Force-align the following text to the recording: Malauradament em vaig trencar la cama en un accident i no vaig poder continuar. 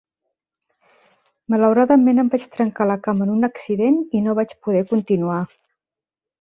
Malauradament 1.55 2.23
em 2.23 2.33
vaig 2.37 2.49
trencar 2.57 2.89
la 2.93 2.97
cama 3.09 3.25
en 3.29 3.37
un 3.37 3.51
accident 3.51 4.03
i 4.21 4.25
no 4.29 4.37
vaig 4.43 4.59
poder 4.65 4.85
continuar. 4.97 5.41